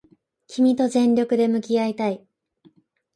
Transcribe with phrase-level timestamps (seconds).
[0.47, 2.25] 君と全力で向き合いたい